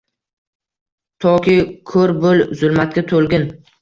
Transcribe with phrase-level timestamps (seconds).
[1.25, 1.57] Toki
[1.91, 3.47] ko‘r bo‘l— zulmatga to‘lgin